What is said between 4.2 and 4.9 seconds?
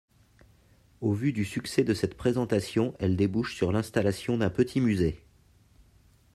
d'un petit